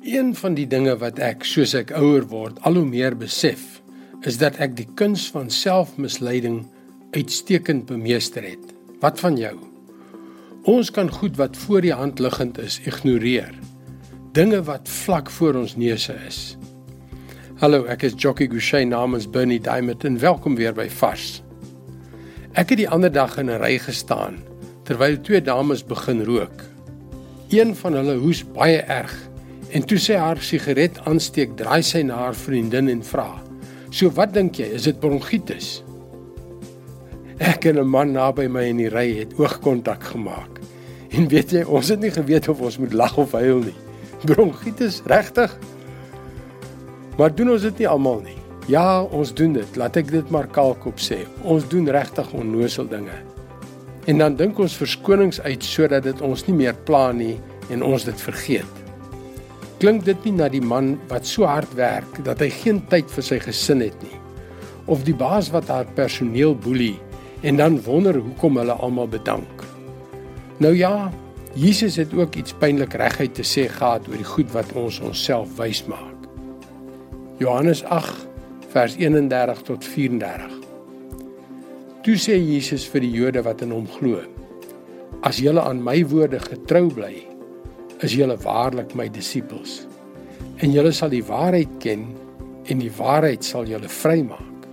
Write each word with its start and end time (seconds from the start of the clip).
Een 0.00 0.30
van 0.34 0.54
die 0.56 0.64
dinge 0.64 0.94
wat 0.96 1.18
ek 1.20 1.42
soos 1.44 1.74
ek 1.76 1.90
ouer 1.92 2.24
word 2.30 2.56
al 2.64 2.78
hoe 2.78 2.86
meer 2.88 3.12
besef, 3.20 3.82
is 4.24 4.38
dat 4.40 4.56
ek 4.56 4.72
die 4.78 4.86
kuns 4.96 5.26
van 5.28 5.52
selfmisleiding 5.52 6.62
uitstekend 7.12 7.84
bemeester 7.90 8.46
het. 8.48 8.72
Wat 9.04 9.20
van 9.20 9.36
jou? 9.36 9.52
Ons 10.64 10.88
kan 10.88 11.12
goed 11.12 11.36
wat 11.36 11.58
voor 11.66 11.84
die 11.84 11.92
hand 11.92 12.16
liggend 12.16 12.56
is 12.64 12.80
ignoreer. 12.88 13.52
Dinge 14.32 14.62
wat 14.64 14.88
vlak 14.88 15.28
voor 15.36 15.60
ons 15.60 15.76
neuse 15.76 16.16
is. 16.24 16.56
Hallo, 17.60 17.84
ek 17.84 18.08
is 18.08 18.16
Jockey 18.16 18.48
Gouchee 18.48 18.88
namens 18.88 19.28
Bernie 19.28 19.60
Diamond 19.60 20.08
en 20.08 20.16
welkom 20.16 20.56
weer 20.56 20.72
by 20.72 20.88
Vars. 20.88 21.42
Ek 22.56 22.72
het 22.72 22.80
die 22.80 22.88
ander 22.88 23.12
dag 23.12 23.36
in 23.36 23.52
'n 23.52 23.60
ry 23.60 23.76
gestaan 23.76 24.40
terwyl 24.88 25.20
twee 25.20 25.42
dames 25.44 25.84
begin 25.84 26.24
rook. 26.24 26.64
Een 27.52 27.76
van 27.76 27.92
hulle 27.92 28.16
hoes 28.16 28.44
baie 28.44 28.80
erg 28.80 29.29
En 29.70 29.84
toe 29.86 29.98
sy 30.02 30.16
haar 30.18 30.40
sigaret 30.42 30.98
aansteek, 31.06 31.52
draai 31.58 31.82
sy 31.86 32.02
na 32.02 32.16
haar 32.24 32.34
vriendin 32.34 32.88
en 32.90 33.02
vra: 33.06 33.28
"So 33.90 34.10
wat 34.10 34.32
dink 34.34 34.58
jy, 34.58 34.66
is 34.74 34.82
dit 34.82 34.98
bronkietis?" 35.00 35.82
Ek 37.38 37.64
en 37.64 37.78
'n 37.78 37.86
man 37.86 38.12
naby 38.12 38.48
my 38.48 38.64
in 38.68 38.76
die 38.76 38.88
ry 38.88 39.18
het 39.18 39.38
oogkontak 39.38 40.02
gemaak. 40.02 40.60
En 41.10 41.28
weet 41.28 41.50
jy, 41.50 41.62
ons 41.62 41.88
het 41.88 42.00
nie 42.00 42.10
geweet 42.10 42.48
of 42.48 42.60
ons 42.60 42.78
moet 42.78 42.92
lag 42.92 43.16
of 43.16 43.32
huil 43.32 43.58
nie. 43.58 43.74
Bronkietis, 44.24 45.02
regtig? 45.06 45.58
Maar 47.16 47.34
doen 47.34 47.50
ons 47.50 47.62
dit 47.62 47.78
nie 47.78 47.88
almal 47.88 48.20
nie? 48.20 48.36
Ja, 48.66 49.02
ons 49.02 49.34
doen 49.34 49.52
dit. 49.52 49.76
Laat 49.76 49.96
ek 49.96 50.10
dit 50.10 50.30
maar 50.30 50.46
kalkop 50.46 50.98
sê. 50.98 51.26
Ons 51.42 51.68
doen 51.68 51.88
regtig 51.88 52.32
onnosel 52.32 52.88
dinge. 52.88 53.16
En 54.06 54.18
dan 54.18 54.36
dink 54.36 54.58
ons 54.58 54.76
verskonings 54.76 55.40
uit 55.40 55.64
sodat 55.64 56.02
dit 56.02 56.20
ons 56.20 56.46
nie 56.46 56.54
meer 56.54 56.74
pla 56.84 57.12
nie 57.12 57.40
en 57.70 57.82
ons 57.82 58.04
dit 58.04 58.20
vergeet. 58.20 58.89
Klink 59.80 60.02
dit 60.04 60.26
nie 60.28 60.34
na 60.36 60.46
die 60.52 60.60
man 60.60 60.98
wat 61.08 61.24
so 61.24 61.46
hard 61.48 61.70
werk 61.78 62.18
dat 62.26 62.42
hy 62.44 62.50
geen 62.52 62.82
tyd 62.92 63.08
vir 63.08 63.24
sy 63.24 63.38
gesin 63.40 63.80
het 63.80 63.96
nie? 64.04 64.18
Of 64.92 65.06
die 65.06 65.16
baas 65.16 65.48
wat 65.54 65.70
haar 65.72 65.88
personeel 65.96 66.52
boelie 66.52 66.98
en 67.48 67.56
dan 67.56 67.78
wonder 67.86 68.18
hoekom 68.20 68.58
hulle 68.60 68.76
almal 68.76 69.08
bedank? 69.08 69.64
Nou 70.60 70.74
ja, 70.76 71.08
Jesus 71.56 71.96
het 71.96 72.12
ook 72.12 72.36
iets 72.36 72.52
pynlik 72.60 72.92
reguit 73.00 73.32
te 73.34 73.46
sê 73.46 73.64
gehad 73.72 74.04
oor 74.10 74.20
die 74.20 74.28
goed 74.28 74.52
wat 74.52 74.68
ons 74.76 75.00
onsself 75.00 75.56
wys 75.56 75.80
maak. 75.88 76.28
Johannes 77.40 77.80
8 77.88 78.28
vers 78.76 78.98
31 79.00 79.64
tot 79.64 79.88
34. 79.96 80.52
Toe 82.04 82.20
sê 82.20 82.36
Jesus 82.36 82.84
vir 82.92 83.06
die 83.08 83.14
Jode 83.16 83.46
wat 83.48 83.64
in 83.64 83.72
hom 83.72 83.88
glo: 83.96 84.20
As 85.24 85.40
julle 85.40 85.64
aan 85.64 85.80
my 85.80 86.02
woorde 86.12 86.44
getrou 86.44 86.90
bly, 86.92 87.29
is 88.04 88.16
julle 88.16 88.36
waarlik 88.40 88.94
my 88.96 89.08
disippels. 89.12 89.84
En 90.60 90.72
julle 90.72 90.92
sal 90.96 91.12
die 91.12 91.24
waarheid 91.24 91.72
ken 91.82 92.06
en 92.70 92.80
die 92.80 92.92
waarheid 92.96 93.44
sal 93.44 93.68
julle 93.68 93.88
vrymaak. 93.90 94.68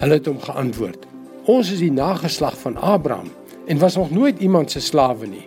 Hulle 0.00 0.18
het 0.18 0.28
hom 0.28 0.40
geantwoord: 0.42 1.06
Ons 1.48 1.72
is 1.72 1.82
die 1.84 1.92
nageslag 1.92 2.56
van 2.60 2.76
Abraham 2.76 3.30
en 3.66 3.80
was 3.82 3.96
nog 3.96 4.10
nooit 4.10 4.40
iemand 4.40 4.70
se 4.70 4.80
slawe 4.80 5.26
nie. 5.26 5.46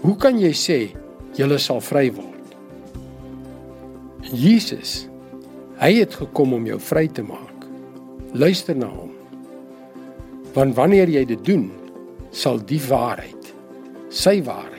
Hoe 0.00 0.16
kan 0.16 0.38
jy 0.38 0.52
sê 0.54 0.78
julle 1.36 1.58
sal 1.58 1.80
vry 1.80 2.08
word? 2.14 2.32
Jesus, 4.26 5.06
hy 5.78 5.92
het 6.00 6.14
gekom 6.18 6.54
om 6.56 6.66
jou 6.66 6.78
vry 6.82 7.06
te 7.08 7.22
maak. 7.22 7.66
Luister 8.36 8.76
na 8.76 8.88
hom. 8.90 9.12
Want 10.56 10.74
wanneer 10.76 11.10
jy 11.12 11.24
dit 11.28 11.44
doen, 11.44 11.68
sal 12.32 12.58
die 12.64 12.80
waarheid, 12.88 13.52
sy 14.10 14.40
waarheid 14.44 14.76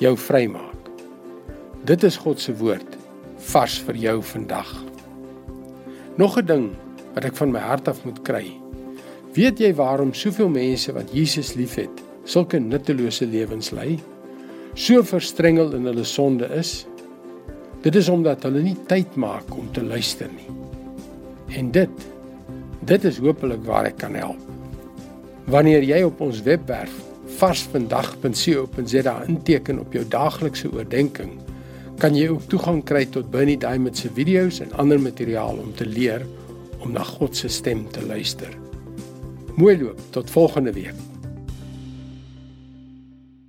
jou 0.00 0.16
vrymaak. 0.16 0.88
Dit 1.84 2.04
is 2.08 2.16
God 2.20 2.40
se 2.40 2.54
woord 2.56 2.96
vars 3.50 3.78
vir 3.86 3.96
jou 3.96 4.16
vandag. 4.22 4.70
Nog 6.16 6.38
'n 6.38 6.46
ding 6.46 6.70
wat 7.14 7.24
ek 7.24 7.36
van 7.36 7.52
my 7.52 7.60
hart 7.60 7.88
af 7.88 8.04
moet 8.04 8.22
kry. 8.22 8.46
Weet 9.34 9.58
jy 9.58 9.74
waarom 9.74 10.14
soveel 10.14 10.48
mense 10.48 10.92
wat 10.92 11.12
Jesus 11.12 11.54
liefhet, 11.54 12.02
sulke 12.24 12.58
nuttelose 12.58 13.26
lewens 13.26 13.70
lei? 13.70 13.98
So 14.74 15.02
verstrengel 15.02 15.74
in 15.74 15.84
hulle 15.84 16.04
sonde 16.04 16.46
is? 16.46 16.86
Dit 17.82 17.94
is 17.94 18.08
omdat 18.08 18.42
hulle 18.42 18.62
nie 18.62 18.76
tyd 18.86 19.16
maak 19.16 19.56
om 19.56 19.72
te 19.72 19.82
luister 19.82 20.28
nie. 20.28 20.48
En 21.58 21.70
dit 21.70 21.90
dit 22.84 23.04
is 23.04 23.18
hopelik 23.18 23.64
waar 23.64 23.84
ek 23.84 23.98
kan 23.98 24.14
help. 24.14 24.38
Wanneer 25.46 25.82
jy 25.82 26.02
op 26.02 26.20
ons 26.20 26.42
webwerf 26.42 27.09
varsvandag.co.za 27.40 29.14
inteken 29.24 29.78
op 29.80 29.92
jou 29.96 30.04
daaglikse 30.08 30.68
oordeenking, 30.72 31.38
kan 32.00 32.16
jy 32.16 32.28
ook 32.32 32.48
toegang 32.52 32.82
kry 32.84 33.06
tot 33.08 33.30
Bernie 33.32 33.58
Diamond 33.60 33.96
se 33.96 34.12
video's 34.16 34.60
en 34.60 34.72
ander 34.80 35.00
materiaal 35.00 35.60
om 35.60 35.72
te 35.76 35.88
leer 35.88 36.26
om 36.80 36.92
na 36.92 37.04
God 37.04 37.36
se 37.36 37.48
stem 37.48 37.86
te 37.92 38.04
luister. 38.06 38.52
Mooi 39.56 39.76
loop, 39.80 40.00
tot 40.16 40.30
volgende 40.30 40.72
week. 40.72 41.09